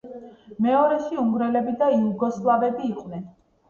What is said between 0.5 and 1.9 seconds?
მეორეში უნგრელები